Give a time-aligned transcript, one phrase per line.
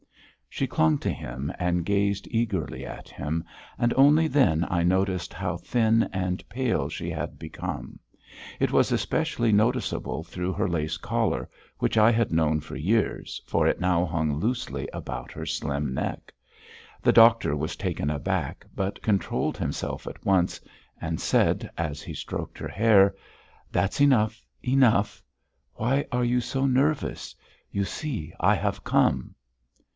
[0.49, 3.45] She clung to him, and gazed eagerly at him
[3.77, 7.99] and only then I noticed how thin and pale she had become.
[8.59, 13.65] It was especially noticeable through her lace collar, which I had known for years, for
[13.67, 16.33] it now hung loosely about her slim neck.
[17.03, 20.59] The doctor was taken aback, but controlled himself at once,
[20.99, 23.15] and said, as he stroked her hair:
[23.71, 24.43] "That's enough.
[24.63, 25.23] Enough!...
[25.75, 27.35] Why are you so nervous?
[27.71, 29.35] You see, I have come."